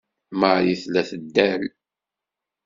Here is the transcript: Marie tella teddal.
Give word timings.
Marie 0.39 0.77
tella 0.81 1.03
teddal. 1.09 1.63